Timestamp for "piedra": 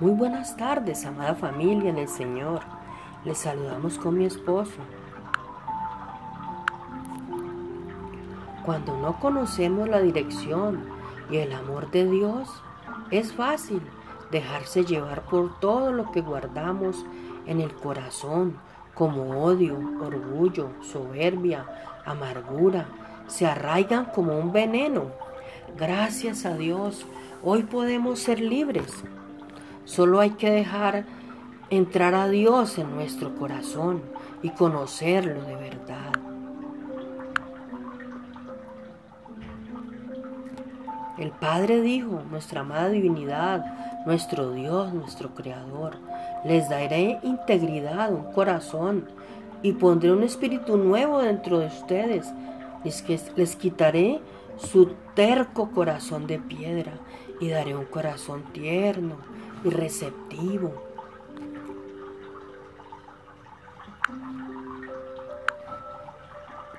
56.38-56.92